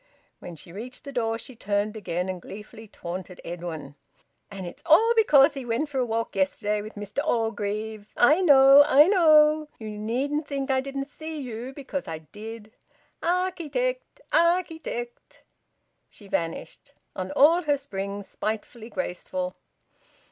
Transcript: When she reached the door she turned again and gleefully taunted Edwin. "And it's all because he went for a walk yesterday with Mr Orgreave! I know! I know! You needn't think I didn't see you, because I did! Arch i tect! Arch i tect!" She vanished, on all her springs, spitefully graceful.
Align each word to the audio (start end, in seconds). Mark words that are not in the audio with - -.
When 0.39 0.55
she 0.55 0.71
reached 0.71 1.03
the 1.03 1.11
door 1.11 1.37
she 1.37 1.55
turned 1.55 1.95
again 1.95 2.27
and 2.27 2.41
gleefully 2.41 2.87
taunted 2.87 3.39
Edwin. 3.45 3.93
"And 4.49 4.65
it's 4.65 4.81
all 4.83 5.13
because 5.15 5.53
he 5.53 5.63
went 5.63 5.89
for 5.89 5.99
a 5.99 6.05
walk 6.07 6.35
yesterday 6.35 6.81
with 6.81 6.95
Mr 6.95 7.23
Orgreave! 7.23 8.07
I 8.17 8.41
know! 8.41 8.83
I 8.87 9.05
know! 9.05 9.67
You 9.77 9.89
needn't 9.91 10.47
think 10.47 10.71
I 10.71 10.81
didn't 10.81 11.05
see 11.05 11.39
you, 11.39 11.71
because 11.71 12.07
I 12.07 12.17
did! 12.17 12.71
Arch 13.21 13.61
i 13.61 13.67
tect! 13.69 14.21
Arch 14.33 14.71
i 14.71 14.77
tect!" 14.79 15.43
She 16.09 16.27
vanished, 16.27 16.93
on 17.15 17.31
all 17.33 17.61
her 17.61 17.77
springs, 17.77 18.27
spitefully 18.27 18.89
graceful. 18.89 19.53